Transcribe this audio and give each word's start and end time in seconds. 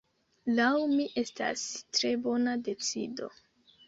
Laŭ 0.59 0.69
mi 0.93 1.03
estas 1.21 1.65
tre 1.97 2.13
bona 2.23 2.57
decido. 2.69 3.29